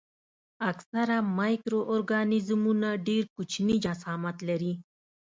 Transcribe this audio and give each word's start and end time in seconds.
اکثره 0.71 1.17
مایکرو 1.37 1.79
ارګانیزمونه 1.93 2.89
ډېر 3.07 3.23
کوچني 3.35 3.75
جسامت 3.85 4.37
لري. 4.49 4.73